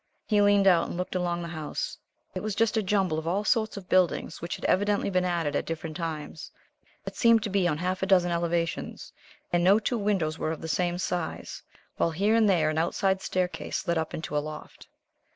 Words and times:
He 0.25 0.41
leaned 0.41 0.65
out 0.65 0.87
and 0.87 0.97
looked 0.97 1.13
along 1.13 1.43
the 1.43 1.47
house. 1.49 1.95
It 2.33 2.41
was 2.41 2.55
just 2.55 2.75
a 2.75 2.81
jumble 2.81 3.19
of 3.19 3.27
all 3.27 3.43
sorts 3.43 3.77
of 3.77 3.87
buildings 3.87 4.41
which 4.41 4.55
had 4.55 4.65
evidently 4.65 5.11
been 5.11 5.23
added 5.25 5.55
at 5.55 5.67
different 5.67 5.95
times. 5.95 6.49
It 7.05 7.15
seemed 7.15 7.43
to 7.43 7.51
be 7.51 7.67
on 7.67 7.77
half 7.77 8.01
a 8.01 8.07
dozen 8.07 8.31
elevations, 8.31 9.13
and 9.53 9.63
no 9.63 9.77
two 9.77 9.99
windows 9.99 10.39
were 10.39 10.49
of 10.51 10.61
the 10.61 10.67
same 10.67 10.97
size, 10.97 11.61
while 11.97 12.09
here 12.09 12.33
and 12.35 12.49
there 12.49 12.71
an 12.71 12.79
outside 12.79 13.21
staircase 13.21 13.87
led 13.87 13.99
up 13.99 14.15
into 14.15 14.35
a 14.35 14.39
loft. 14.41 14.87